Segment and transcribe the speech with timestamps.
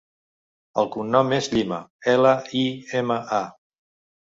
[0.83, 1.79] El cognom és Lima:
[2.15, 2.65] ela, i,
[3.03, 3.45] ema, a.